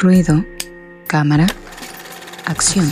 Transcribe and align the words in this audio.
Ruido, 0.00 0.44
cámara, 1.08 1.48
acción. 2.44 2.86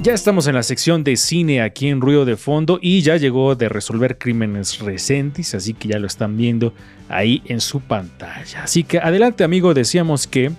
Ya 0.00 0.14
estamos 0.14 0.46
en 0.46 0.54
la 0.54 0.62
sección 0.62 1.02
de 1.02 1.16
cine 1.16 1.60
aquí 1.60 1.88
en 1.88 2.00
Ruido 2.00 2.24
de 2.24 2.36
Fondo 2.36 2.78
y 2.80 3.02
ya 3.02 3.16
llegó 3.16 3.56
de 3.56 3.68
resolver 3.68 4.16
crímenes 4.16 4.78
recentes, 4.78 5.52
así 5.56 5.74
que 5.74 5.88
ya 5.88 5.98
lo 5.98 6.06
están 6.06 6.36
viendo 6.36 6.72
ahí 7.08 7.42
en 7.46 7.60
su 7.60 7.80
pantalla. 7.80 8.62
Así 8.62 8.84
que 8.84 9.00
adelante 9.00 9.42
amigo, 9.42 9.74
decíamos 9.74 10.28
que 10.28 10.52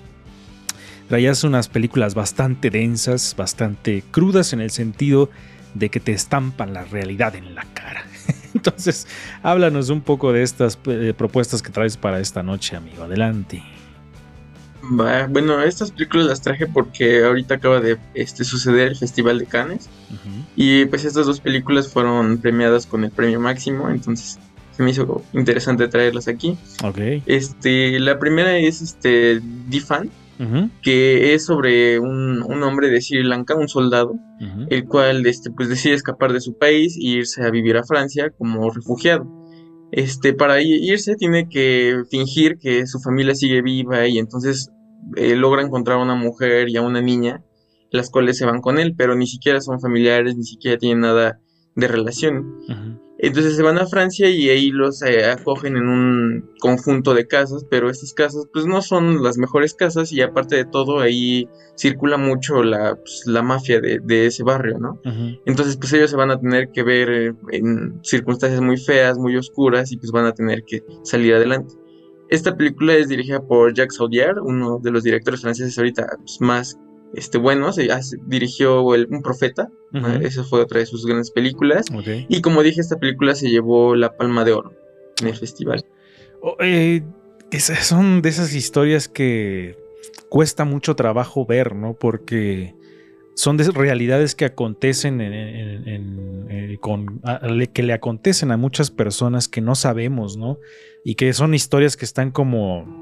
traías 1.08 1.46
unas 1.46 1.70
películas 1.70 2.16
bastante 2.16 2.70
densas, 2.70 3.34
bastante 3.38 4.04
crudas 4.12 4.52
en 4.52 4.60
el 4.60 4.72
sentido 4.72 5.30
de 5.74 5.90
que 5.90 6.00
te 6.00 6.12
estampan 6.12 6.74
la 6.74 6.84
realidad 6.86 7.36
en 7.36 7.56
la 7.56 7.66
cara. 7.74 8.06
Entonces, 8.54 9.08
háblanos 9.44 9.90
un 9.90 10.02
poco 10.02 10.34
de 10.34 10.44
estas 10.44 10.78
eh, 10.86 11.14
propuestas 11.18 11.62
que 11.62 11.72
traes 11.72 11.98
para 11.98 12.20
esta 12.20 12.44
noche, 12.44 12.76
amigo. 12.76 13.04
Adelante. 13.04 13.64
Bueno, 14.84 15.62
estas 15.62 15.92
películas 15.92 16.26
las 16.26 16.42
traje 16.42 16.66
porque 16.66 17.24
ahorita 17.24 17.56
acaba 17.56 17.80
de 17.80 17.98
este, 18.14 18.44
suceder 18.44 18.90
el 18.90 18.96
Festival 18.96 19.40
de 19.40 19.46
Cannes. 19.46 19.90
Y 20.56 20.86
pues 20.86 21.06
estas 21.06 21.26
dos 21.26 21.40
películas 21.40 21.88
fueron 21.88 22.40
premiadas 22.40 22.86
con 22.86 23.04
el 23.04 23.12
premio 23.12 23.40
máximo, 23.40 23.90
entonces 23.90 24.40
se 24.76 24.84
me 24.84 24.92
hizo 24.92 25.24
interesante 25.34 25.88
traerlas 25.88 26.28
aquí. 26.28 26.58
Okay. 26.84 27.24
Este, 27.26 28.00
la 28.00 28.20
primera 28.20 28.58
es 28.58 28.82
este 28.82 29.42
Que 30.82 31.34
es 31.34 31.46
sobre 31.46 32.00
un, 32.00 32.42
hombre 32.64 32.90
de 32.90 33.00
Sri 33.00 33.24
Lanka, 33.24 33.56
un 33.56 33.68
soldado, 33.68 34.16
el 34.70 34.86
cual 34.86 35.26
este, 35.28 35.52
pues, 35.52 35.70
decide 35.70 35.94
escapar 35.94 36.34
de 36.34 36.42
su 36.42 36.58
país 36.58 36.98
e 36.98 37.04
irse 37.04 37.44
a 37.44 37.52
vivir 37.52 37.78
a 37.78 37.84
Francia 37.84 38.32
como 38.38 38.70
refugiado. 38.72 39.28
Este, 39.92 40.34
para 40.34 40.62
irse 40.62 41.16
tiene 41.16 41.50
que 41.50 42.04
fingir 42.10 42.58
que 42.58 42.88
su 42.88 43.00
familia 43.00 43.36
sigue 43.36 43.62
viva 43.62 44.08
y 44.08 44.18
entonces 44.20 44.72
eh, 45.18 45.36
logra 45.36 45.62
encontrar 45.62 46.00
a 46.00 46.04
una 46.04 46.16
mujer 46.16 46.70
y 46.70 46.78
a 46.78 46.82
una 46.82 47.02
niña, 47.02 47.44
las 47.92 48.10
cuales 48.10 48.38
se 48.38 48.46
van 48.46 48.62
con 48.62 48.80
él, 48.80 48.96
pero 48.98 49.16
ni 49.16 49.28
siquiera 49.28 49.60
son 49.60 49.82
familiares, 49.82 50.38
ni 50.38 50.44
siquiera 50.44 50.78
tienen 50.78 51.02
nada 51.02 51.40
de 51.76 51.88
relación. 51.88 53.00
Entonces 53.24 53.56
se 53.56 53.62
van 53.62 53.78
a 53.78 53.86
Francia 53.86 54.28
y 54.30 54.50
ahí 54.50 54.72
los 54.72 55.04
eh, 55.04 55.26
acogen 55.26 55.78
en 55.78 55.88
un 55.88 56.50
conjunto 56.60 57.14
de 57.14 57.28
casas, 57.28 57.64
pero 57.70 57.88
estas 57.88 58.14
casas 58.14 58.48
pues 58.52 58.66
no 58.66 58.82
son 58.82 59.22
las 59.22 59.38
mejores 59.38 59.76
casas 59.76 60.12
y 60.12 60.22
aparte 60.22 60.56
de 60.56 60.66
todo 60.66 61.00
ahí 61.00 61.48
circula 61.78 62.18
mucho 62.18 62.64
la, 62.64 62.96
pues, 62.96 63.22
la 63.28 63.44
mafia 63.44 63.80
de, 63.80 64.26
ese 64.26 64.42
barrio, 64.42 64.80
¿no? 64.80 65.00
Entonces 65.46 65.78
pues 65.78 65.94
ellos 65.94 66.10
se 66.10 66.18
van 66.18 66.32
a 66.32 66.40
tener 66.40 66.72
que 66.72 66.82
ver 66.82 67.10
eh, 67.12 67.34
en 67.52 68.00
circunstancias 68.04 68.60
muy 68.60 68.78
feas, 68.78 69.20
muy 69.20 69.38
oscuras 69.38 69.92
y 69.92 69.98
pues 69.98 70.12
van 70.12 70.26
a 70.26 70.34
tener 70.34 70.64
que 70.64 70.84
salir 71.04 71.36
adelante. 71.36 71.76
Esta 72.30 72.58
película 72.58 72.96
es 72.96 73.08
dirigida 73.08 73.46
por 73.46 73.74
Jacques 73.76 74.00
Audiard, 74.00 74.40
uno 74.42 74.80
de 74.80 74.90
los 74.90 75.04
directores 75.04 75.42
franceses 75.42 75.78
ahorita 75.78 76.08
pues, 76.18 76.42
más 76.42 76.80
este, 77.14 77.38
bueno, 77.38 77.74
se, 77.74 77.90
dirigió 78.26 78.84
Un 78.84 79.22
Profeta, 79.22 79.70
esa 80.22 80.44
fue 80.44 80.62
otra 80.62 80.80
de 80.80 80.86
sus 80.86 81.06
grandes 81.06 81.32
películas. 81.32 81.86
Y 82.30 82.42
como 82.42 82.64
dije, 82.64 82.82
esta 82.82 82.98
película 82.98 83.36
se 83.36 83.50
llevó 83.50 83.96
la 83.96 84.16
Palma 84.16 84.46
de 84.46 84.54
Oro 84.54 84.74
en 85.22 85.28
el 85.28 85.36
festival. 85.36 85.86
Oh, 86.42 86.56
eh, 86.60 87.04
son 87.60 88.22
de 88.22 88.30
esas 88.30 88.54
historias 88.54 89.08
que 89.08 89.78
cuesta 90.30 90.66
mucho 90.66 90.96
trabajo 90.96 91.46
ver, 91.46 91.76
¿no? 91.76 91.94
Porque 91.94 92.76
son 93.36 93.58
de 93.58 93.70
realidades 93.72 94.36
que 94.36 94.46
acontecen 94.46 95.20
eh, 95.22 96.78
con, 96.80 97.22
que 97.74 97.84
le 97.84 97.94
acontecen 97.94 98.52
a 98.52 98.58
muchas 98.58 98.92
personas 98.92 99.48
que 99.48 99.62
no 99.62 99.76
sabemos, 99.76 100.38
¿no? 100.38 100.58
Y 101.04 101.16
que 101.16 101.34
son 101.34 101.54
historias 101.54 101.98
que 101.98 102.06
están 102.06 102.32
como 102.32 103.01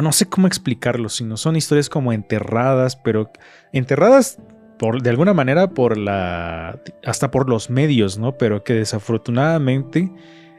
no 0.00 0.12
sé 0.12 0.28
cómo 0.28 0.46
explicarlo, 0.46 1.08
sino 1.08 1.36
son 1.36 1.56
historias 1.56 1.88
como 1.88 2.12
enterradas, 2.12 2.96
pero 2.96 3.30
enterradas 3.72 4.38
por, 4.78 5.02
de 5.02 5.10
alguna 5.10 5.34
manera 5.34 5.70
por 5.70 5.98
la, 5.98 6.80
hasta 7.04 7.30
por 7.30 7.48
los 7.48 7.70
medios, 7.70 8.18
¿no? 8.18 8.38
Pero 8.38 8.64
que 8.64 8.74
desafortunadamente 8.74 10.10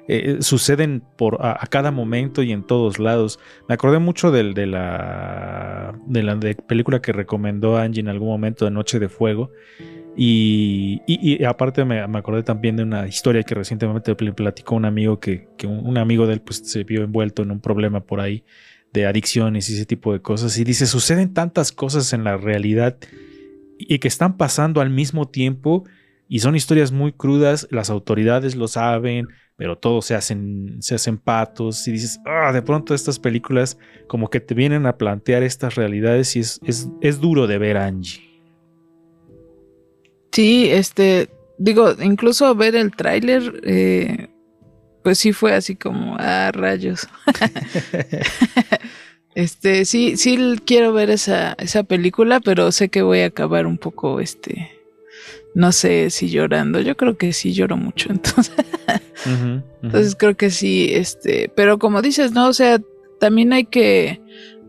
eh, 0.07 0.37
suceden 0.41 1.03
por, 1.15 1.37
a, 1.41 1.65
cada 1.67 1.91
momento 1.91 2.43
y 2.43 2.51
en 2.51 2.63
todos 2.63 2.99
lados. 2.99 3.39
Me 3.67 3.75
acordé 3.75 3.99
mucho 3.99 4.31
del, 4.31 4.53
de 4.53 4.67
la, 4.67 5.97
de 6.05 6.23
la 6.23 6.39
película 6.67 7.01
que 7.01 7.13
recomendó 7.13 7.77
Angie 7.77 8.01
en 8.01 8.09
algún 8.09 8.27
momento 8.27 8.65
de 8.65 8.71
Noche 8.71 8.99
de 8.99 9.09
Fuego. 9.09 9.51
Y, 10.17 11.01
y, 11.07 11.43
aparte 11.45 11.85
me, 11.85 12.05
me, 12.05 12.19
acordé 12.19 12.43
también 12.43 12.75
de 12.75 12.83
una 12.83 13.07
historia 13.07 13.43
que 13.43 13.55
recientemente 13.55 14.13
platicó 14.13 14.75
un 14.75 14.83
amigo 14.83 15.21
que, 15.21 15.47
que 15.57 15.67
un, 15.67 15.87
un, 15.87 15.97
amigo 15.97 16.27
de 16.27 16.33
él 16.33 16.41
pues, 16.41 16.57
se 16.57 16.83
vio 16.83 17.03
envuelto 17.03 17.43
en 17.43 17.51
un 17.51 17.61
problema 17.61 18.01
por 18.01 18.19
ahí 18.19 18.43
de 18.93 19.05
adicciones 19.05 19.69
y 19.69 19.75
ese 19.75 19.85
tipo 19.85 20.13
de 20.13 20.21
cosas. 20.21 20.57
Y 20.57 20.63
dice, 20.63 20.85
suceden 20.85 21.33
tantas 21.33 21.71
cosas 21.71 22.13
en 22.13 22.23
la 22.23 22.37
realidad 22.37 22.97
y 23.77 23.99
que 23.99 24.07
están 24.07 24.37
pasando 24.37 24.81
al 24.81 24.89
mismo 24.89 25.27
tiempo 25.27 25.85
y 26.27 26.39
son 26.39 26.55
historias 26.55 26.91
muy 26.91 27.11
crudas, 27.11 27.67
las 27.71 27.89
autoridades 27.89 28.55
lo 28.55 28.67
saben, 28.67 29.27
pero 29.57 29.77
todos 29.77 30.05
se 30.05 30.15
hacen, 30.15 30.77
se 30.79 30.95
hacen 30.95 31.17
patos 31.17 31.87
y 31.87 31.91
dices, 31.91 32.19
ah, 32.25 32.51
de 32.51 32.61
pronto 32.61 32.95
estas 32.95 33.19
películas 33.19 33.77
como 34.07 34.29
que 34.29 34.39
te 34.39 34.55
vienen 34.55 34.85
a 34.85 34.97
plantear 34.97 35.43
estas 35.43 35.75
realidades 35.75 36.35
y 36.35 36.39
es, 36.39 36.59
es, 37.01 37.19
duro 37.19 37.47
de 37.47 37.57
ver 37.57 37.77
Angie. 37.77 38.41
Sí, 40.31 40.69
este, 40.71 41.29
digo, 41.59 41.91
incluso 42.01 42.55
ver 42.55 42.75
el 42.75 42.89
tráiler, 42.95 43.61
eh, 43.63 44.30
pues 45.03 45.19
sí 45.19 45.33
fue 45.33 45.53
así 45.53 45.75
como, 45.75 46.15
ah, 46.19 46.51
rayos. 46.53 47.07
este, 49.35 49.85
sí, 49.85 50.17
sí 50.17 50.59
quiero 50.65 50.93
ver 50.93 51.09
esa, 51.09 51.53
esa 51.53 51.83
película, 51.83 52.39
pero 52.39 52.71
sé 52.71 52.89
que 52.89 53.01
voy 53.01 53.21
a 53.21 53.27
acabar 53.27 53.65
un 53.65 53.77
poco, 53.77 54.19
este, 54.19 54.71
no 55.53 55.71
sé 55.71 56.09
si 56.09 56.29
llorando. 56.29 56.79
Yo 56.81 56.95
creo 56.95 57.17
que 57.17 57.33
sí 57.33 57.53
lloro 57.53 57.77
mucho, 57.77 58.09
entonces. 58.11 58.55
Entonces 59.83 60.15
creo 60.15 60.35
que 60.35 60.49
sí, 60.49 60.89
este, 60.91 61.51
pero 61.55 61.79
como 61.79 62.01
dices, 62.01 62.31
no, 62.31 62.47
o 62.47 62.53
sea, 62.53 62.81
también 63.19 63.53
hay 63.53 63.65
que, 63.65 64.19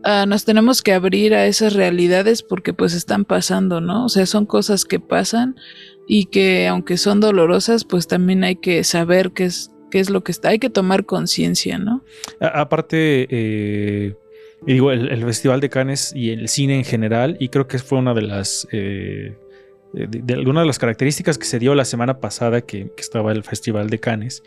uh, 0.05 0.27
nos 0.27 0.45
tenemos 0.45 0.81
que 0.81 0.93
abrir 0.93 1.33
a 1.33 1.47
esas 1.47 1.73
realidades 1.73 2.43
porque 2.43 2.73
pues 2.73 2.93
están 2.93 3.25
pasando, 3.25 3.81
¿no? 3.81 4.05
O 4.05 4.09
sea, 4.09 4.25
son 4.25 4.45
cosas 4.45 4.85
que 4.85 4.99
pasan 4.99 5.55
y 6.07 6.25
que 6.25 6.67
aunque 6.67 6.97
son 6.97 7.19
dolorosas, 7.19 7.85
pues 7.85 8.07
también 8.07 8.43
hay 8.43 8.57
que 8.57 8.83
saber 8.83 9.31
qué 9.31 9.45
es 9.45 9.71
qué 9.93 9.99
es 9.99 10.09
lo 10.09 10.23
que 10.23 10.31
está. 10.31 10.49
Hay 10.49 10.57
que 10.57 10.71
tomar 10.71 11.05
conciencia, 11.05 11.77
¿no? 11.77 12.03
aparte, 12.39 13.27
eh, 13.29 14.15
digo, 14.65 14.91
el, 14.91 15.23
Festival 15.23 15.59
de 15.59 15.69
Cannes 15.69 16.11
y 16.15 16.31
el 16.31 16.49
cine 16.49 16.77
en 16.77 16.83
general, 16.83 17.37
y 17.39 17.49
creo 17.49 17.67
que 17.67 17.77
fue 17.77 17.99
una 17.99 18.15
de 18.15 18.23
las... 18.23 18.67
Eh, 18.71 19.37
de, 19.93 20.33
alguna 20.33 20.61
de 20.61 20.65
las 20.65 20.79
características 20.79 21.37
que 21.37 21.45
se 21.45 21.59
dio 21.59 21.75
la 21.75 21.85
semana 21.85 22.19
pasada 22.19 22.61
que, 22.61 22.91
estaba 22.97 23.31
el 23.33 23.43
Festival 23.43 23.91
de 23.91 23.99
Cannes, 23.99 24.41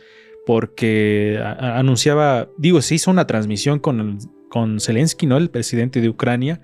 porque 0.44 1.40
anunciaba, 1.60 2.48
digo, 2.58 2.82
se 2.82 2.96
hizo 2.96 3.12
una 3.12 3.28
transmisión 3.28 3.78
con, 3.78 4.18
con 4.48 4.80
Zelensky, 4.80 5.26
¿no? 5.26 5.36
El 5.36 5.50
presidente 5.50 6.00
de 6.00 6.08
Ucrania, 6.08 6.60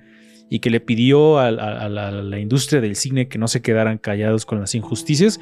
y 0.51 0.59
que 0.59 0.71
le 0.71 0.81
pidió 0.81 1.39
a, 1.39 1.53
la, 1.53 2.39
industria 2.41 2.81
del 2.81 2.97
cine 2.97 3.29
que 3.29 3.39
no 3.39 3.47
se 3.47 3.63
quedaran 3.63 3.99
callados 3.99 4.45
con 4.45 4.59
las 4.59 4.75
injusticias. 4.75 5.39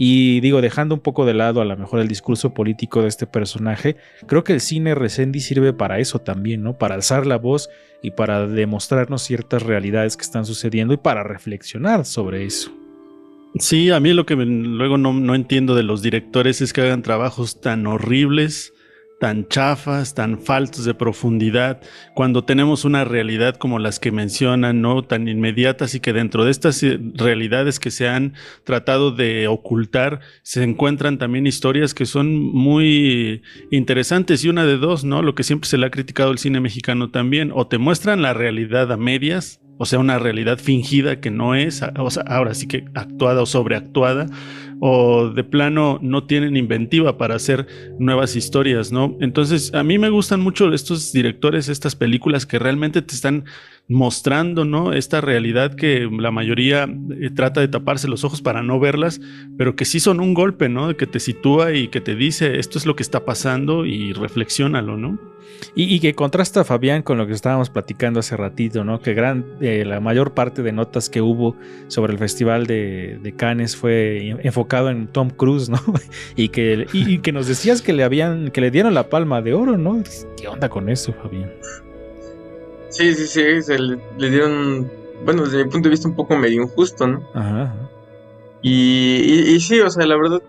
Y 0.00 0.38
digo, 0.38 0.60
dejando 0.60 0.94
un 0.94 1.00
poco 1.00 1.26
de 1.26 1.34
lado 1.34 1.60
a 1.60 1.64
lo 1.64 1.76
mejor 1.76 1.98
el 1.98 2.06
discurso 2.06 2.54
político 2.54 3.02
de 3.02 3.08
este 3.08 3.26
personaje, 3.26 3.96
creo 4.28 4.44
que 4.44 4.52
el 4.52 4.60
cine 4.60 4.94
Resendi 4.94 5.40
sirve 5.40 5.72
para 5.72 5.98
eso 5.98 6.20
también, 6.20 6.62
¿no? 6.62 6.78
Para 6.78 6.94
alzar 6.94 7.26
la 7.26 7.36
voz 7.36 7.68
y 8.00 8.12
para 8.12 8.46
demostrarnos 8.46 9.22
ciertas 9.22 9.64
realidades 9.64 10.16
que 10.16 10.22
están 10.22 10.46
sucediendo 10.46 10.94
y 10.94 10.98
para 10.98 11.24
reflexionar 11.24 12.04
sobre 12.04 12.44
eso. 12.44 12.70
Sí, 13.58 13.90
a 13.90 13.98
mí 13.98 14.12
lo 14.12 14.24
que 14.24 14.36
luego 14.36 14.98
no, 14.98 15.12
no 15.12 15.34
entiendo 15.34 15.74
de 15.74 15.82
los 15.82 16.00
directores 16.00 16.60
es 16.60 16.72
que 16.72 16.82
hagan 16.82 17.02
trabajos 17.02 17.60
tan 17.60 17.84
horribles 17.88 18.72
tan 19.20 19.48
chafas, 19.48 20.14
tan 20.14 20.38
faltos 20.38 20.84
de 20.84 20.94
profundidad, 20.94 21.80
cuando 22.14 22.44
tenemos 22.44 22.84
una 22.84 23.04
realidad 23.04 23.56
como 23.56 23.78
las 23.78 23.98
que 23.98 24.12
mencionan, 24.12 24.80
¿no? 24.80 25.02
Tan 25.02 25.26
inmediatas 25.28 25.94
y 25.94 26.00
que 26.00 26.12
dentro 26.12 26.44
de 26.44 26.50
estas 26.52 26.82
eh, 26.82 27.00
realidades 27.14 27.80
que 27.80 27.90
se 27.90 28.08
han 28.08 28.34
tratado 28.64 29.10
de 29.10 29.48
ocultar, 29.48 30.20
se 30.42 30.62
encuentran 30.62 31.18
también 31.18 31.46
historias 31.46 31.94
que 31.94 32.06
son 32.06 32.38
muy 32.38 33.42
interesantes 33.70 34.44
y 34.44 34.48
una 34.48 34.64
de 34.64 34.76
dos, 34.76 35.04
¿no? 35.04 35.22
Lo 35.22 35.34
que 35.34 35.42
siempre 35.42 35.68
se 35.68 35.78
le 35.78 35.86
ha 35.86 35.90
criticado 35.90 36.30
al 36.30 36.38
cine 36.38 36.60
mexicano 36.60 37.10
también, 37.10 37.50
o 37.52 37.66
te 37.66 37.78
muestran 37.78 38.22
la 38.22 38.34
realidad 38.34 38.92
a 38.92 38.96
medias, 38.96 39.60
o 39.78 39.86
sea, 39.86 39.98
una 40.00 40.18
realidad 40.18 40.58
fingida 40.58 41.20
que 41.20 41.30
no 41.30 41.54
es, 41.54 41.82
o 41.98 42.10
sea, 42.10 42.24
ahora 42.26 42.54
sí 42.54 42.66
que 42.66 42.84
actuada 42.94 43.42
o 43.42 43.46
sobreactuada, 43.46 44.26
o 44.80 45.30
de 45.30 45.44
plano 45.44 45.98
no 46.02 46.24
tienen 46.24 46.56
inventiva 46.56 47.18
para 47.18 47.34
hacer 47.34 47.66
nuevas 47.98 48.36
historias, 48.36 48.92
¿no? 48.92 49.16
Entonces, 49.20 49.72
a 49.74 49.82
mí 49.82 49.98
me 49.98 50.10
gustan 50.10 50.40
mucho 50.40 50.72
estos 50.72 51.12
directores, 51.12 51.68
estas 51.68 51.96
películas 51.96 52.46
que 52.46 52.58
realmente 52.58 53.02
te 53.02 53.14
están 53.14 53.44
mostrando, 53.88 54.64
¿no? 54.64 54.92
Esta 54.92 55.20
realidad 55.20 55.74
que 55.74 56.08
la 56.10 56.30
mayoría 56.30 56.84
eh, 56.84 57.30
trata 57.30 57.60
de 57.60 57.68
taparse 57.68 58.06
los 58.06 58.22
ojos 58.22 58.42
para 58.42 58.62
no 58.62 58.78
verlas, 58.78 59.20
pero 59.56 59.76
que 59.76 59.86
sí 59.86 59.98
son 59.98 60.20
un 60.20 60.34
golpe, 60.34 60.68
¿no? 60.68 60.96
Que 60.96 61.06
te 61.06 61.20
sitúa 61.20 61.72
y 61.72 61.88
que 61.88 62.00
te 62.00 62.14
dice 62.14 62.58
esto 62.58 62.78
es 62.78 62.86
lo 62.86 62.96
que 62.96 63.02
está 63.02 63.24
pasando 63.24 63.86
y 63.86 64.12
reflexiónalo, 64.12 64.96
¿no? 64.96 65.18
Y, 65.74 65.98
que 66.00 66.14
contrasta 66.14 66.64
Fabián 66.64 67.02
con 67.02 67.18
lo 67.18 67.26
que 67.26 67.32
estábamos 67.32 67.70
platicando 67.70 68.20
hace 68.20 68.36
ratito, 68.36 68.84
¿no? 68.84 69.00
Que 69.00 69.14
gran, 69.14 69.44
eh, 69.60 69.84
la 69.84 69.98
mayor 70.00 70.32
parte 70.32 70.62
de 70.62 70.72
notas 70.72 71.08
que 71.08 71.20
hubo 71.20 71.56
sobre 71.88 72.12
el 72.12 72.18
Festival 72.18 72.66
de, 72.66 73.18
de 73.22 73.32
Cannes 73.32 73.76
fue 73.76 74.36
enfocado 74.68 74.90
en 74.90 75.08
Tom 75.08 75.30
Cruise, 75.30 75.68
¿no? 75.68 75.78
y 76.36 76.50
que, 76.50 76.86
y, 76.92 77.18
que 77.18 77.32
nos 77.32 77.46
decías 77.46 77.80
que 77.80 77.92
le 77.92 78.04
habían, 78.04 78.50
que 78.50 78.60
le 78.60 78.70
dieron 78.70 78.94
la 78.94 79.08
palma 79.08 79.40
de 79.40 79.54
oro, 79.54 79.78
¿no? 79.78 80.02
¿Qué 80.36 80.48
onda 80.48 80.68
con 80.68 80.88
eso, 80.88 81.12
Fabián? 81.12 81.50
Sí, 82.90 83.14
sí, 83.14 83.26
sí, 83.26 83.62
se 83.62 83.78
le, 83.78 83.98
dieron, 84.18 84.90
bueno, 85.24 85.44
desde 85.44 85.64
mi 85.64 85.70
punto 85.70 85.88
de 85.88 85.90
vista 85.90 86.08
un 86.08 86.16
poco 86.16 86.36
medio 86.36 86.62
injusto, 86.62 87.06
¿no? 87.06 87.22
Ajá. 87.34 87.74
Y, 88.60 89.54
y, 89.54 89.60
sí, 89.60 89.80
o 89.80 89.88
sea, 89.88 90.04
la 90.06 90.16
verdad, 90.16 90.42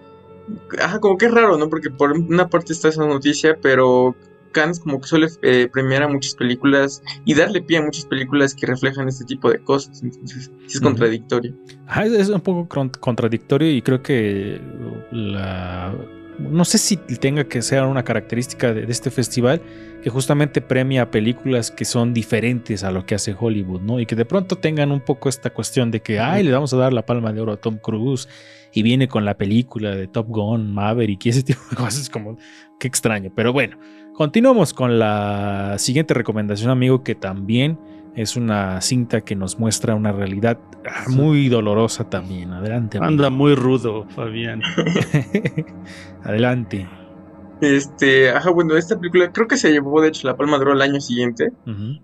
ajá, 0.81 0.99
como 0.99 1.17
que 1.17 1.27
es 1.27 1.31
raro, 1.31 1.57
¿no? 1.57 1.69
Porque 1.69 1.89
por 1.89 2.11
una 2.11 2.49
parte 2.49 2.73
está 2.73 2.89
esa 2.89 3.05
noticia, 3.05 3.57
pero 3.61 4.15
Cannes 4.51 4.79
como 4.79 4.99
que 4.99 5.07
suele 5.07 5.27
eh, 5.41 5.69
premiar 5.71 6.03
a 6.03 6.07
muchas 6.07 6.35
películas 6.35 7.01
y 7.25 7.33
darle 7.33 7.61
pie 7.61 7.77
a 7.77 7.81
muchas 7.83 8.05
películas 8.05 8.53
que 8.53 8.65
reflejan 8.65 9.07
este 9.07 9.25
tipo 9.25 9.49
de 9.49 9.59
cosas. 9.59 10.01
Entonces, 10.03 10.51
sí 10.67 10.77
es 10.77 10.81
contradictorio. 10.81 11.53
es 12.03 12.29
un 12.29 12.41
poco 12.41 12.67
contradictorio 12.99 13.71
y 13.71 13.81
creo 13.81 14.01
que 14.01 14.61
la... 15.11 15.95
No 16.39 16.65
sé 16.65 16.77
si 16.77 16.97
tenga 16.97 17.43
que 17.43 17.61
ser 17.61 17.83
una 17.83 18.03
característica 18.03 18.73
de, 18.73 18.89
este 18.89 19.11
festival 19.11 19.61
que 20.01 20.09
justamente 20.09 20.61
premia 20.61 21.11
películas 21.11 21.71
que 21.71 21.85
son 21.85 22.13
diferentes 22.13 22.83
a 22.83 22.91
lo 22.91 23.05
que 23.05 23.15
hace 23.15 23.35
Hollywood, 23.37 23.81
¿no? 23.81 23.99
Y 23.99 24.05
que 24.05 24.15
de 24.15 24.25
pronto 24.25 24.55
tengan 24.55 24.91
un 24.91 25.01
poco 25.01 25.29
esta 25.29 25.49
cuestión 25.49 25.91
de 25.91 26.01
que, 26.01 26.19
ay, 26.19 26.43
le 26.43 26.51
vamos 26.51 26.73
a 26.73 26.77
dar 26.77 26.93
la 26.93 27.05
palma 27.05 27.33
de 27.33 27.41
oro 27.41 27.53
a 27.53 27.57
Tom 27.57 27.77
Cruise 27.77 28.27
y 28.71 28.83
viene 28.83 29.07
con 29.07 29.25
la 29.25 29.37
película 29.37 29.95
de 29.95 30.07
Top 30.07 30.27
Gun, 30.29 30.73
Maverick 30.73 31.25
y 31.25 31.29
ese 31.29 31.43
tipo 31.43 31.59
de 31.69 31.75
cosas, 31.75 32.09
como, 32.09 32.37
qué 32.79 32.87
extraño. 32.87 33.31
Pero 33.35 33.51
bueno, 33.51 33.77
Continuamos 34.19 34.73
con 34.73 34.99
la 34.99 35.75
siguiente 35.77 36.13
recomendación, 36.13 36.69
amigo, 36.71 37.05
que 37.05 37.15
también 37.15 37.79
es 38.15 38.35
una 38.35 38.81
cinta 38.81 39.21
que 39.21 39.35
nos 39.35 39.59
muestra 39.59 39.95
una 39.95 40.11
realidad 40.11 40.59
ah, 40.85 41.05
muy 41.09 41.49
dolorosa 41.49 42.09
también. 42.09 42.51
Adelante. 42.51 42.99
Anda 43.01 43.29
muy 43.29 43.55
rudo, 43.55 44.05
Fabián. 44.09 44.61
Adelante. 46.23 46.87
Este, 47.61 48.29
ajá, 48.29 48.51
bueno, 48.51 48.77
esta 48.77 48.97
película 48.97 49.31
creo 49.33 49.47
que 49.47 49.57
se 49.57 49.71
llevó 49.71 50.01
de 50.01 50.09
hecho 50.09 50.27
la 50.27 50.37
Palma 50.37 50.57
de 50.57 50.61
Oro 50.63 50.73
el 50.73 50.81
año 50.81 51.01
siguiente. 51.01 51.51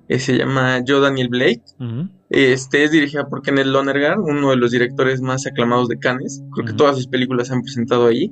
Eh, 0.09 0.19
se 0.19 0.37
llama 0.37 0.81
Joe 0.85 0.99
Daniel 0.99 1.29
Blake. 1.29 1.63
Este 2.29 2.83
es 2.83 2.91
dirigida 2.91 3.27
por 3.29 3.41
Kenneth 3.41 3.67
Lonergan, 3.67 4.19
uno 4.19 4.49
de 4.49 4.57
los 4.57 4.71
directores 4.71 5.21
más 5.21 5.45
aclamados 5.47 5.87
de 5.87 5.97
Cannes. 5.97 6.43
Creo 6.53 6.65
que 6.65 6.73
todas 6.73 6.97
sus 6.97 7.07
películas 7.07 7.47
se 7.47 7.53
han 7.53 7.61
presentado 7.61 8.07
ahí. 8.07 8.31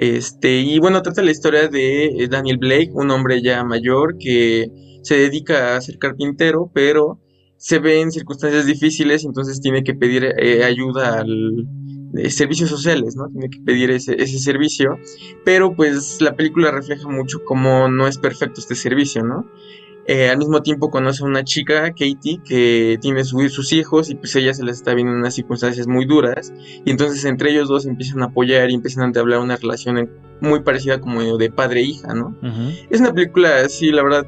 Este, 0.00 0.60
y 0.60 0.78
bueno, 0.78 1.02
trata 1.02 1.20
la 1.20 1.30
historia 1.30 1.68
de 1.68 2.06
eh, 2.06 2.26
Daniel 2.26 2.56
Blake, 2.56 2.88
un 2.94 3.10
hombre 3.10 3.42
ya 3.42 3.62
mayor 3.64 4.16
que 4.18 4.66
se 5.02 5.18
dedica 5.18 5.76
a 5.76 5.80
ser 5.82 5.98
carpintero, 5.98 6.70
pero 6.72 7.20
se 7.58 7.80
ve 7.80 8.00
en 8.00 8.10
circunstancias 8.10 8.64
difíciles, 8.64 9.26
entonces 9.26 9.60
tiene 9.60 9.84
que 9.84 9.92
pedir 9.92 10.24
eh, 10.38 10.64
ayuda 10.64 11.18
al 11.18 11.66
eh, 12.16 12.30
servicios 12.30 12.70
sociales, 12.70 13.14
¿no? 13.14 13.28
Tiene 13.28 13.50
que 13.50 13.60
pedir 13.60 13.90
ese, 13.90 14.14
ese, 14.14 14.38
servicio, 14.38 14.96
pero 15.44 15.76
pues 15.76 16.22
la 16.22 16.34
película 16.34 16.70
refleja 16.70 17.06
mucho 17.06 17.44
cómo 17.44 17.90
no 17.90 18.08
es 18.08 18.16
perfecto 18.16 18.58
este 18.62 18.76
servicio, 18.76 19.22
¿no? 19.22 19.50
Eh, 20.12 20.28
al 20.28 20.38
mismo 20.38 20.60
tiempo 20.60 20.90
conoce 20.90 21.22
a 21.22 21.26
una 21.28 21.44
chica, 21.44 21.84
Katie, 21.90 22.40
que 22.44 22.98
tiene 23.00 23.22
sus 23.22 23.72
hijos 23.72 24.10
y 24.10 24.16
pues 24.16 24.34
ella 24.34 24.52
se 24.52 24.64
les 24.64 24.78
está 24.78 24.92
viendo 24.92 25.12
en 25.12 25.20
unas 25.20 25.36
circunstancias 25.36 25.86
muy 25.86 26.04
duras. 26.04 26.52
Y 26.84 26.90
entonces 26.90 27.24
entre 27.24 27.52
ellos 27.52 27.68
dos 27.68 27.86
empiezan 27.86 28.20
a 28.22 28.24
apoyar 28.24 28.72
y 28.72 28.74
empiezan 28.74 29.04
a 29.04 29.06
entablar 29.06 29.38
una 29.38 29.54
relación 29.54 30.10
muy 30.40 30.64
parecida 30.64 31.00
como 31.00 31.38
de 31.38 31.52
padre-hija, 31.52 32.08
e 32.10 32.16
¿no? 32.16 32.36
Es 32.90 32.98
una 32.98 33.12
película, 33.12 33.68
sí, 33.68 33.92
la 33.92 34.02
verdad, 34.02 34.26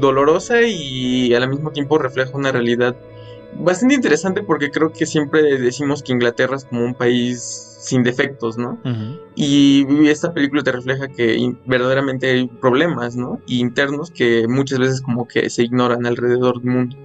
dolorosa 0.00 0.62
y 0.62 1.32
al 1.34 1.48
mismo 1.48 1.70
tiempo 1.70 1.98
refleja 1.98 2.36
una 2.36 2.50
realidad 2.50 2.96
bastante 3.58 3.94
interesante 3.94 4.42
porque 4.42 4.70
creo 4.70 4.92
que 4.92 5.06
siempre 5.06 5.58
decimos 5.58 6.02
que 6.02 6.12
Inglaterra 6.12 6.56
es 6.56 6.64
como 6.64 6.84
un 6.84 6.94
país 6.94 7.76
sin 7.80 8.02
defectos, 8.02 8.58
¿no? 8.58 8.78
Y 9.34 10.08
esta 10.08 10.32
película 10.32 10.62
te 10.62 10.72
refleja 10.72 11.08
que 11.08 11.54
verdaderamente 11.66 12.30
hay 12.30 12.48
problemas, 12.48 13.16
¿no? 13.16 13.40
internos 13.46 14.10
que 14.10 14.46
muchas 14.48 14.78
veces 14.78 15.00
como 15.00 15.28
que 15.28 15.48
se 15.50 15.62
ignoran 15.62 16.04
alrededor 16.06 16.60
del 16.60 16.70
mundo. 16.70 16.96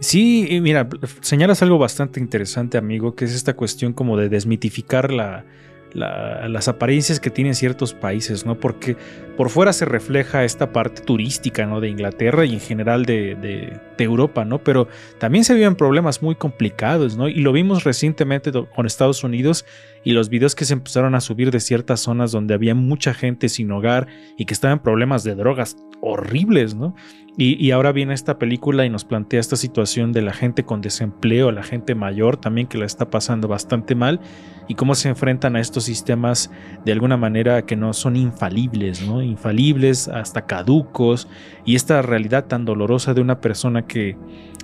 Sí, 0.00 0.58
mira, 0.60 0.88
señalas 1.20 1.62
algo 1.62 1.78
bastante 1.78 2.20
interesante, 2.20 2.78
amigo, 2.78 3.14
que 3.14 3.24
es 3.24 3.34
esta 3.34 3.54
cuestión 3.54 3.92
como 3.92 4.16
de 4.16 4.28
desmitificar 4.28 5.12
la, 5.12 5.44
las 5.92 6.68
apariencias 6.68 7.20
que 7.20 7.30
tienen 7.30 7.54
ciertos 7.54 7.94
países, 7.94 8.44
¿no? 8.44 8.58
Porque 8.58 8.96
por 9.36 9.50
fuera 9.50 9.72
se 9.72 9.84
refleja 9.84 10.44
esta 10.44 10.72
parte 10.72 11.02
turística, 11.02 11.66
¿no? 11.66 11.80
De 11.80 11.88
Inglaterra 11.88 12.44
y 12.44 12.54
en 12.54 12.60
general 12.60 13.04
de, 13.04 13.34
de, 13.34 14.04
Europa, 14.04 14.44
¿no? 14.44 14.58
Pero 14.58 14.86
también 15.18 15.44
se 15.44 15.54
viven 15.54 15.74
problemas 15.74 16.22
muy 16.22 16.34
complicados, 16.36 17.16
¿no? 17.16 17.28
Y 17.28 17.40
lo 17.40 17.52
vimos 17.52 17.84
recientemente 17.84 18.52
con 18.74 18.86
Estados 18.86 19.24
Unidos 19.24 19.64
y 20.04 20.12
los 20.12 20.28
videos 20.28 20.54
que 20.54 20.64
se 20.64 20.72
empezaron 20.72 21.14
a 21.14 21.20
subir 21.20 21.50
de 21.50 21.60
ciertas 21.60 22.00
zonas 22.00 22.30
donde 22.30 22.54
había 22.54 22.74
mucha 22.74 23.12
gente 23.12 23.48
sin 23.48 23.70
hogar 23.72 24.06
y 24.36 24.44
que 24.44 24.54
estaban 24.54 24.82
problemas 24.82 25.24
de 25.24 25.34
drogas 25.34 25.76
horribles, 26.00 26.74
¿no? 26.74 26.94
Y, 27.40 27.70
ahora 27.70 27.92
viene 27.92 28.14
esta 28.14 28.36
película 28.36 28.84
y 28.84 28.90
nos 28.90 29.04
plantea 29.04 29.38
esta 29.38 29.54
situación 29.54 30.10
de 30.10 30.22
la 30.22 30.32
gente 30.32 30.64
con 30.64 30.80
desempleo, 30.80 31.52
la 31.52 31.62
gente 31.62 31.94
mayor 31.94 32.36
también 32.36 32.66
que 32.66 32.78
la 32.78 32.84
está 32.84 33.10
pasando 33.10 33.46
bastante 33.46 33.94
mal 33.94 34.18
y 34.66 34.74
cómo 34.74 34.96
se 34.96 35.08
enfrentan 35.08 35.54
a 35.54 35.60
estos 35.60 35.84
sistemas 35.84 36.50
de 36.84 36.90
alguna 36.90 37.16
manera 37.16 37.64
que 37.64 37.76
no 37.76 37.92
son 37.92 38.16
infalibles, 38.16 39.06
¿no? 39.06 39.22
Infalibles, 39.22 40.08
hasta 40.08 40.46
caducos 40.46 41.28
y 41.64 41.76
esta 41.76 42.02
realidad 42.02 42.46
tan 42.46 42.64
dolorosa 42.64 43.14
de 43.14 43.20
una 43.20 43.40
persona 43.40 43.86
que 43.86 44.16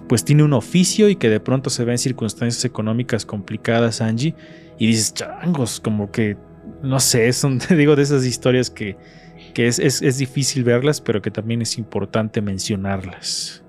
pues 0.09 0.25
tiene 0.25 0.43
un 0.43 0.53
oficio 0.53 1.09
y 1.09 1.15
que 1.15 1.31
de 1.31 1.39
pronto 1.39 1.71
se 1.71 1.85
ve 1.85 1.93
en 1.93 1.99
circunstancias 1.99 2.65
económicas 2.65 3.25
complicadas, 3.25 4.01
Angie, 4.01 4.35
y 4.81 4.89
dices, 4.89 5.15
changos, 5.15 5.79
como 5.79 6.11
que, 6.11 6.37
no 6.83 6.99
sé, 6.99 7.33
son, 7.33 7.61
digo, 7.71 7.95
de 7.95 8.03
esas 8.03 8.27
historias 8.27 8.69
que 8.69 8.97
que 9.55 9.69
es, 9.69 9.79
es, 9.79 10.19
difícil 10.19 10.65
verlas, 10.65 11.01
pero 11.01 11.23
que 11.23 11.31
también 11.31 11.63
es 11.63 11.79
importante 11.79 12.43
mencionarlas. 12.43 13.63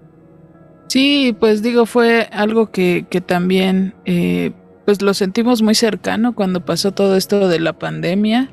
Sí, 0.87 1.35
pues 1.39 1.61
digo, 1.61 1.85
fue 1.85 2.27
algo 2.31 2.71
que, 2.71 3.05
que 3.09 3.21
también 3.21 3.93
eh, 4.05 4.51
pues 4.85 5.01
lo 5.01 5.13
sentimos 5.13 5.61
muy 5.63 5.75
cercano 5.75 6.35
cuando 6.35 6.63
pasó 6.63 6.91
todo 6.91 7.15
esto 7.15 7.47
de 7.47 7.59
la 7.59 7.73
pandemia, 7.73 8.51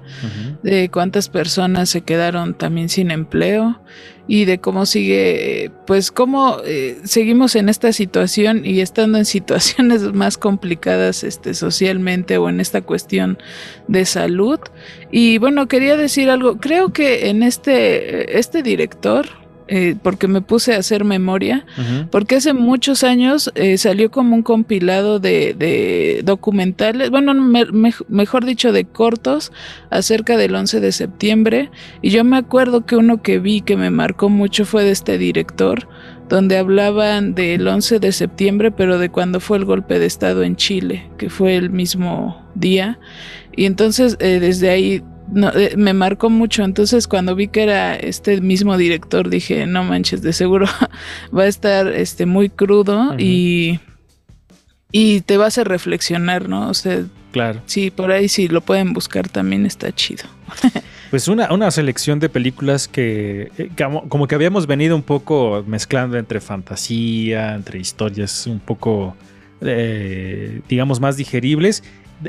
de 0.62 0.88
cuántas 0.88 1.28
personas 1.28 1.90
se 1.90 2.00
quedaron 2.00 2.54
también 2.54 2.88
sin 2.88 3.10
empleo 3.10 3.80
y 4.26 4.46
de 4.46 4.58
cómo 4.58 4.86
sigue, 4.86 5.70
pues 5.86 6.10
cómo 6.10 6.58
eh, 6.64 6.98
seguimos 7.04 7.54
en 7.54 7.68
esta 7.68 7.92
situación 7.92 8.64
y 8.64 8.80
estando 8.80 9.18
en 9.18 9.24
situaciones 9.26 10.02
más 10.14 10.38
complicadas 10.38 11.22
este, 11.22 11.52
socialmente 11.52 12.38
o 12.38 12.48
en 12.48 12.60
esta 12.60 12.80
cuestión 12.80 13.38
de 13.88 14.06
salud. 14.06 14.58
Y 15.10 15.36
bueno, 15.36 15.68
quería 15.68 15.96
decir 15.96 16.30
algo, 16.30 16.58
creo 16.58 16.92
que 16.94 17.28
en 17.28 17.42
este, 17.42 18.38
este 18.38 18.62
director, 18.62 19.41
eh, 19.74 19.96
porque 20.02 20.28
me 20.28 20.42
puse 20.42 20.74
a 20.74 20.78
hacer 20.80 21.02
memoria, 21.02 21.64
porque 22.10 22.36
hace 22.36 22.52
muchos 22.52 23.04
años 23.04 23.50
eh, 23.54 23.78
salió 23.78 24.10
como 24.10 24.34
un 24.34 24.42
compilado 24.42 25.18
de, 25.18 26.20
documentales, 26.26 27.08
bueno, 27.08 27.32
mejor 27.32 28.44
dicho, 28.44 28.70
de 28.70 28.84
cortos 28.84 29.50
acerca 29.88 30.36
del 30.36 30.54
11 30.54 30.80
de 30.80 30.92
septiembre. 30.92 31.70
Y 32.02 32.10
yo 32.10 32.22
me 32.22 32.36
acuerdo 32.36 32.84
que 32.84 32.96
uno 32.96 33.22
que 33.22 33.38
vi 33.38 33.62
que 33.62 33.78
me 33.78 33.88
marcó 33.88 34.28
mucho 34.28 34.66
fue 34.66 34.84
de 34.84 34.90
este 34.90 35.16
director, 35.16 35.88
donde 36.28 36.58
hablaban 36.58 37.34
del 37.34 37.66
11 37.66 37.98
de 37.98 38.12
septiembre, 38.12 38.72
pero 38.72 38.98
de 38.98 39.08
cuando 39.08 39.40
fue 39.40 39.56
el 39.56 39.64
golpe 39.64 39.98
de 39.98 40.04
Estado 40.04 40.42
en 40.42 40.56
Chile, 40.56 41.08
que 41.16 41.30
fue 41.30 41.56
el 41.56 41.70
mismo 41.70 42.46
día. 42.54 42.98
Y 43.56 43.64
entonces 43.64 44.18
eh, 44.20 44.38
desde 44.38 44.68
ahí 44.68 45.02
no, 45.32 45.50
eh, 45.50 45.74
me 45.76 45.92
marcó 45.94 46.30
mucho. 46.30 46.62
Entonces, 46.62 47.08
cuando 47.08 47.34
vi 47.34 47.48
que 47.48 47.62
era 47.62 47.96
este 47.96 48.40
mismo 48.40 48.76
director, 48.76 49.28
dije, 49.28 49.66
no 49.66 49.84
manches, 49.84 50.22
de 50.22 50.32
seguro 50.32 50.66
va 51.36 51.42
a 51.42 51.46
estar 51.46 51.88
este 51.88 52.26
muy 52.26 52.48
crudo 52.48 53.14
y, 53.18 53.80
y 54.90 55.22
te 55.22 55.36
va 55.36 55.44
a 55.44 55.48
hacer 55.48 55.68
reflexionar, 55.68 56.48
¿no? 56.48 56.68
O 56.68 56.74
sea, 56.74 57.02
claro. 57.32 57.60
Sí, 57.66 57.90
por 57.90 58.12
ahí 58.12 58.28
sí 58.28 58.48
lo 58.48 58.60
pueden 58.60 58.92
buscar 58.92 59.28
también 59.28 59.66
está 59.66 59.92
chido. 59.92 60.24
Pues 61.12 61.28
una, 61.28 61.52
una 61.52 61.70
selección 61.70 62.20
de 62.20 62.30
películas 62.30 62.88
que 62.88 63.52
eh, 63.58 63.68
como 63.76 64.26
que 64.26 64.34
habíamos 64.34 64.66
venido 64.66 64.96
un 64.96 65.02
poco 65.02 65.62
mezclando 65.66 66.16
entre 66.16 66.40
fantasía, 66.40 67.54
entre 67.54 67.78
historias 67.78 68.46
un 68.46 68.58
poco, 68.58 69.14
eh, 69.64 70.60
digamos, 70.68 71.00
más 71.00 71.16
digeribles 71.16 71.82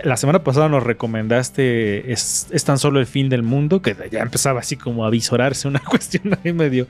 la 0.04 0.18
semana 0.18 0.44
pasada 0.44 0.70
nos 0.70 0.84
recomendaste 0.84 2.12
es, 2.12 2.48
tan 2.66 2.80
solo 2.80 3.00
el 3.00 3.06
fin 3.06 3.30
del 3.30 3.44
mundo, 3.44 3.82
que 3.82 3.96
ya 4.12 4.22
empezaba 4.22 4.60
así 4.60 4.76
como 4.76 5.06
a 5.06 5.10
visorarse 5.10 5.68
una 5.68 5.80
cuestión 5.90 6.38
ahí 6.44 6.54
medio, 6.54 6.88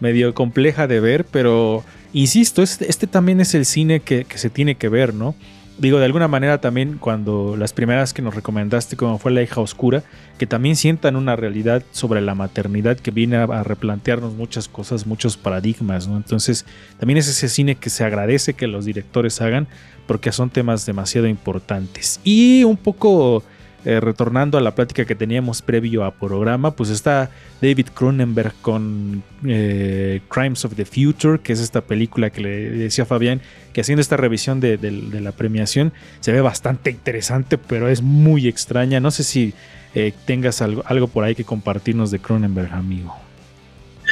medio 0.00 0.34
compleja 0.34 0.86
de 0.86 1.00
ver, 1.00 1.24
pero 1.24 1.84
insisto, 2.12 2.62
este, 2.62 2.90
este 2.90 3.06
también 3.06 3.40
es 3.40 3.54
el 3.54 3.64
cine 3.64 4.00
que, 4.00 4.24
que 4.24 4.38
se 4.38 4.50
tiene 4.50 4.74
que 4.74 4.88
ver, 4.88 5.14
¿no? 5.14 5.34
Digo, 5.82 5.98
de 5.98 6.04
alguna 6.04 6.28
manera 6.28 6.60
también 6.60 6.96
cuando 6.96 7.56
las 7.56 7.72
primeras 7.72 8.14
que 8.14 8.22
nos 8.22 8.36
recomendaste, 8.36 8.96
como 8.96 9.18
fue 9.18 9.32
La 9.32 9.42
hija 9.42 9.60
oscura, 9.60 10.04
que 10.38 10.46
también 10.46 10.76
sientan 10.76 11.16
una 11.16 11.34
realidad 11.34 11.82
sobre 11.90 12.20
la 12.20 12.36
maternidad 12.36 12.96
que 12.96 13.10
viene 13.10 13.36
a, 13.36 13.62
replantearnos 13.64 14.34
muchas 14.34 14.68
cosas, 14.68 15.08
muchos 15.08 15.36
paradigmas, 15.36 16.06
¿no? 16.06 16.16
Entonces, 16.16 16.66
también 17.00 17.18
es 17.18 17.26
ese 17.26 17.48
cine 17.48 17.74
que 17.74 17.90
se 17.90 18.04
agradece 18.04 18.54
que 18.54 18.68
los 18.68 18.84
directores 18.84 19.40
hagan 19.40 19.66
porque 20.06 20.30
son 20.30 20.50
temas 20.50 20.86
demasiado 20.86 21.26
importantes. 21.26 22.20
Y 22.22 22.62
un 22.62 22.76
poco 22.76 23.42
eh, 23.84 23.98
retornando 23.98 24.58
a 24.58 24.60
la 24.60 24.74
plática 24.74 25.04
que 25.04 25.14
teníamos 25.14 25.60
previo 25.60 26.04
a 26.04 26.12
programa, 26.12 26.70
pues 26.70 26.88
está 26.88 27.30
David 27.60 27.88
Cronenberg 27.94 28.52
con 28.62 29.24
eh, 29.44 30.20
Crimes 30.28 30.64
of 30.64 30.74
the 30.76 30.84
Future, 30.84 31.40
que 31.40 31.52
es 31.52 31.60
esta 31.60 31.80
película 31.80 32.30
que 32.30 32.40
le 32.42 32.70
decía 32.70 33.04
Fabián, 33.04 33.40
que 33.72 33.80
haciendo 33.80 34.00
esta 34.00 34.16
revisión 34.16 34.60
de, 34.60 34.78
la 35.20 35.32
premiación 35.32 35.92
se 36.20 36.30
ve 36.30 36.40
bastante 36.40 36.90
interesante, 36.90 37.58
pero 37.58 37.88
es 37.88 38.02
muy 38.02 38.46
extraña. 38.46 39.00
No 39.00 39.10
sé 39.10 39.24
si 39.24 39.52
eh, 39.94 40.12
tengas 40.26 40.62
algo, 40.62 40.84
algo 40.86 41.08
por 41.08 41.24
ahí 41.24 41.34
que 41.34 41.44
compartirnos 41.44 42.10
de 42.10 42.20
Cronenberg, 42.20 42.72
amigo. 42.72 43.16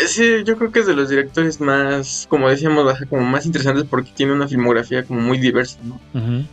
Sí, 0.07 0.42
yo 0.45 0.57
creo 0.57 0.73
que 0.73 0.80
es 0.80 0.87
de 0.87 0.95
los 0.95 1.09
directores 1.09 1.61
más, 1.61 2.26
como 2.28 2.49
decíamos, 2.49 2.92
como 3.09 3.23
más 3.23 3.47
interesantes 3.47 3.85
porque 3.88 4.11
tiene 4.14 4.33
una 4.33 4.49
filmografía 4.49 5.04
como 5.04 5.21
muy 5.21 5.38
diversa, 5.38 5.78
¿no? 5.85 6.00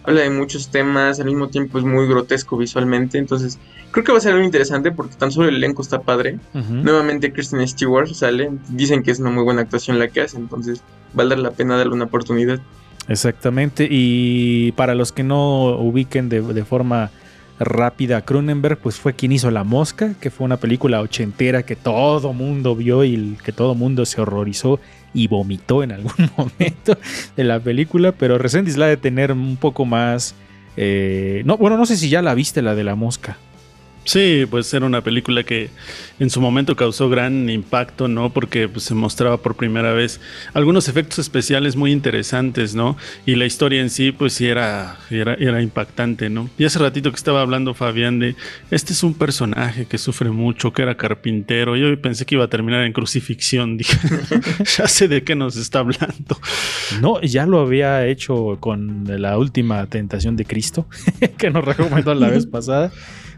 Habla 0.04 0.22
de 0.22 0.30
muchos 0.30 0.70
temas, 0.70 1.20
al 1.20 1.26
mismo 1.26 1.48
tiempo 1.50 1.78
es 1.78 1.86
muy 1.86 2.08
grotesco 2.08 2.58
visualmente, 2.58 3.18
entonces 3.18 3.60
creo 3.92 4.04
que 4.04 4.12
va 4.12 4.18
a 4.18 4.22
ser 4.22 4.36
muy 4.36 4.46
interesante 4.46 4.92
porque 4.92 5.16
tan 5.16 5.32
solo 5.32 5.50
el 5.50 5.56
elenco 5.56 5.82
está 5.82 6.02
padre. 6.02 6.40
Nuevamente 6.54 7.32
Kristen 7.32 7.66
Stewart 7.68 8.10
sale, 8.14 8.52
dicen 8.70 9.04
que 9.04 9.12
es 9.12 9.20
una 9.20 9.30
muy 9.30 9.44
buena 9.44 9.62
actuación 9.62 10.00
la 10.00 10.08
que 10.08 10.22
hace, 10.22 10.38
entonces 10.38 10.82
valdrá 11.14 11.38
la 11.38 11.52
pena 11.52 11.78
darle 11.78 11.94
una 11.94 12.06
oportunidad. 12.06 12.60
Exactamente, 13.08 13.88
y 13.90 14.74
para 14.74 14.94
los 14.94 15.12
que 15.12 15.24
no 15.24 15.78
ubiquen 15.78 16.28
de, 16.28 16.42
de 16.42 16.66
forma 16.66 17.10
rápida. 17.60 18.22
Cronenberg 18.22 18.78
pues 18.78 18.98
fue 18.98 19.14
quien 19.14 19.32
hizo 19.32 19.52
La 19.52 19.64
Mosca, 19.64 20.14
que 20.20 20.30
fue 20.30 20.46
una 20.46 20.58
película 20.58 21.02
ochentera 21.02 21.64
que 21.64 21.76
todo 21.76 22.34
mundo 22.34 22.76
vio 22.76 23.04
y 23.04 23.38
que 23.44 23.52
todo 23.52 23.76
mundo 23.76 24.06
se 24.06 24.22
horrorizó 24.22 24.80
y 25.14 25.28
vomitó 25.28 25.84
en 25.84 25.92
algún 25.92 26.30
momento 26.38 26.98
de 27.36 27.44
la 27.44 27.60
película, 27.60 28.12
pero 28.12 28.38
Resendiz 28.38 28.78
la 28.78 28.88
de 28.88 28.98
tener 28.98 29.32
un 29.32 29.58
poco 29.58 29.86
más... 29.86 30.36
Eh, 30.80 31.42
no, 31.46 31.58
bueno, 31.58 31.76
no 31.76 31.88
sé 31.88 31.98
si 31.98 32.10
ya 32.10 32.22
la 32.22 32.36
viste, 32.36 32.62
la 32.62 32.76
de 32.76 32.84
La 32.84 32.96
Mosca. 32.96 33.38
Sí, 34.08 34.46
pues 34.50 34.74
era 34.74 34.86
una 34.86 35.02
película 35.02 35.44
que 35.44 35.70
en 36.18 36.30
su 36.30 36.40
momento 36.40 36.78
causó 36.78 37.10
gran 37.10 37.50
impacto, 37.50 38.08
¿no? 38.08 38.32
Porque 38.32 38.70
pues, 38.70 38.86
se 38.86 38.96
mostraba 38.96 39.42
por 39.42 39.58
primera 39.58 39.92
vez 39.92 40.22
algunos 40.54 40.88
efectos 40.88 41.20
especiales 41.20 41.76
muy 41.76 41.92
interesantes, 41.92 42.74
¿no? 42.74 42.96
Y 43.26 43.36
la 43.36 43.46
historia 43.46 43.82
en 43.82 43.90
sí, 43.90 44.14
pues 44.14 44.32
sí 44.32 44.48
era, 44.48 44.96
era, 45.10 45.34
era 45.34 45.62
impactante, 45.62 46.30
¿no? 46.30 46.50
Y 46.58 46.64
hace 46.64 46.80
ratito 46.80 47.12
que 47.12 47.18
estaba 47.18 47.42
hablando 47.42 47.74
Fabián 47.74 48.20
de, 48.20 48.38
este 48.72 48.94
es 48.94 49.04
un 49.04 49.14
personaje 49.14 49.88
que 49.88 49.98
sufre 49.98 50.30
mucho, 50.32 50.72
que 50.72 50.84
era 50.84 50.96
carpintero. 50.96 51.76
Yo 51.76 52.02
pensé 52.02 52.26
que 52.26 52.36
iba 52.36 52.46
a 52.46 52.50
terminar 52.50 52.86
en 52.86 52.94
crucifixión, 52.94 53.76
dije, 53.78 53.98
ya 54.78 54.88
sé 54.88 55.10
de 55.10 55.24
qué 55.26 55.36
nos 55.36 55.58
está 55.58 55.80
hablando. 55.80 56.40
No, 57.02 57.20
ya 57.20 57.46
lo 57.46 57.60
había 57.60 58.08
hecho 58.08 58.56
con 58.62 59.04
la 59.06 59.38
última 59.38 59.86
tentación 59.88 60.38
de 60.38 60.46
Cristo, 60.46 60.88
que 61.38 61.50
nos 61.50 61.66
recomendó 61.66 62.14
la 62.16 62.30
vez 62.30 62.46
pasada. 62.46 62.90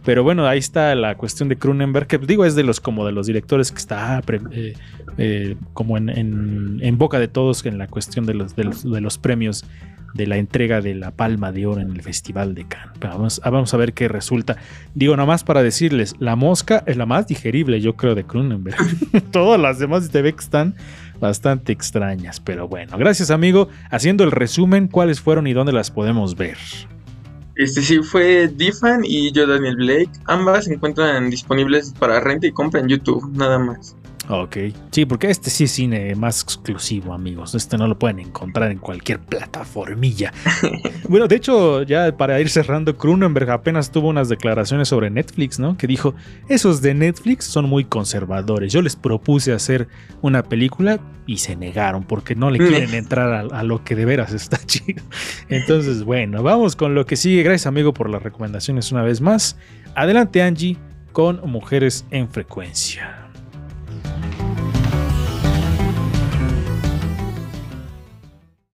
Pero 0.05 0.23
bueno, 0.23 0.47
ahí 0.47 0.59
está 0.59 0.95
la 0.95 1.15
cuestión 1.15 1.49
de 1.49 1.57
Cronenberg, 1.57 2.07
que 2.07 2.17
digo 2.17 2.45
es 2.45 2.55
de 2.55 2.63
los 2.63 2.79
como 2.79 3.05
de 3.05 3.11
los 3.11 3.27
directores 3.27 3.71
que 3.71 3.77
está 3.77 4.21
eh, 4.51 4.73
eh, 5.17 5.55
como 5.73 5.97
en, 5.97 6.97
boca 6.97 7.19
de 7.19 7.27
todos 7.27 7.65
en 7.65 7.77
la 7.77 7.87
cuestión 7.87 8.25
de 8.25 8.33
los, 8.33 8.55
de 8.55 9.01
los, 9.01 9.17
premios 9.17 9.65
de 10.13 10.27
la 10.27 10.37
entrega 10.37 10.81
de 10.81 10.95
la 10.95 11.11
Palma 11.11 11.51
de 11.51 11.65
Oro 11.65 11.81
en 11.81 11.91
el 11.91 12.01
Festival 12.01 12.55
de 12.55 12.65
Cannes. 12.67 12.99
Vamos, 12.99 13.41
ah, 13.43 13.49
vamos, 13.49 13.73
a 13.73 13.77
ver 13.77 13.93
qué 13.93 14.07
resulta. 14.07 14.57
Digo, 14.95 15.15
nada 15.15 15.27
más 15.27 15.43
para 15.43 15.61
decirles, 15.61 16.15
la 16.19 16.35
mosca 16.35 16.83
es 16.87 16.97
la 16.97 17.05
más 17.05 17.27
digerible, 17.27 17.81
yo 17.81 17.95
creo, 17.95 18.15
de 18.15 18.23
Cronenberg. 18.23 18.77
Todas 19.31 19.59
las 19.59 19.79
demás 19.79 20.11
de 20.11 20.21
Beck 20.21 20.39
están 20.39 20.75
bastante 21.19 21.73
extrañas, 21.73 22.39
pero 22.39 22.67
bueno, 22.67 22.97
gracias 22.97 23.29
amigo. 23.29 23.69
Haciendo 23.89 24.23
el 24.23 24.31
resumen, 24.31 24.87
¿cuáles 24.87 25.19
fueron 25.19 25.47
y 25.47 25.53
dónde 25.53 25.73
las 25.73 25.91
podemos 25.91 26.35
ver? 26.35 26.57
Este 27.59 27.81
sí 27.81 28.01
fue 28.01 28.47
Difan 28.47 29.01
y 29.03 29.33
yo 29.33 29.45
Daniel 29.45 29.75
Blake. 29.75 30.11
Ambas 30.27 30.63
se 30.63 30.75
encuentran 30.75 31.29
disponibles 31.29 31.91
para 31.99 32.21
renta 32.21 32.47
y 32.47 32.53
compra 32.53 32.79
en 32.79 32.87
YouTube, 32.87 33.29
nada 33.33 33.59
más. 33.59 33.97
Ok. 34.29 34.57
Sí, 34.91 35.05
porque 35.07 35.31
este 35.31 35.49
sí 35.49 35.63
es 35.63 35.71
cine 35.71 36.13
más 36.13 36.43
exclusivo, 36.43 37.13
amigos. 37.13 37.55
Este 37.55 37.79
no 37.79 37.87
lo 37.87 37.97
pueden 37.97 38.19
encontrar 38.19 38.69
en 38.69 38.77
cualquier 38.77 39.19
plataformilla. 39.19 40.31
bueno, 41.09 41.27
de 41.27 41.35
hecho, 41.35 41.81
ya 41.81 42.15
para 42.15 42.39
ir 42.39 42.49
cerrando, 42.49 42.95
Cronenberg 42.95 43.49
apenas 43.49 43.91
tuvo 43.91 44.07
unas 44.09 44.29
declaraciones 44.29 44.87
sobre 44.87 45.09
Netflix, 45.09 45.57
¿no? 45.57 45.77
Que 45.77 45.87
dijo, 45.87 46.13
esos 46.47 46.83
de 46.83 46.93
Netflix 46.93 47.45
son 47.45 47.67
muy 47.67 47.85
conservadores. 47.85 48.71
Yo 48.71 48.83
les 48.83 48.95
propuse 48.95 49.51
hacer 49.51 49.87
una 50.21 50.43
película 50.43 50.99
y 51.25 51.37
se 51.37 51.55
negaron 51.55 52.03
porque 52.03 52.35
no 52.35 52.51
le 52.51 52.59
quieren 52.59 52.93
entrar 52.93 53.33
a, 53.33 53.59
a 53.59 53.63
lo 53.63 53.83
que 53.83 53.95
de 53.95 54.05
veras 54.05 54.31
está 54.31 54.57
chido. 54.65 55.01
Entonces, 55.49 56.03
bueno, 56.03 56.43
vamos 56.43 56.75
con 56.75 56.93
lo 56.93 57.07
que 57.07 57.15
sigue. 57.15 57.41
Gracias, 57.41 57.65
amigo, 57.65 57.95
por 57.95 58.11
las 58.11 58.21
recomendaciones 58.21 58.91
una 58.91 59.01
vez 59.01 59.21
más. 59.21 59.57
Adelante, 59.95 60.43
Angie, 60.43 60.77
con 61.13 61.41
Mujeres 61.49 62.05
en 62.11 62.29
Frecuencia. 62.29 63.18